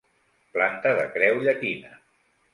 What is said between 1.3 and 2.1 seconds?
llatina.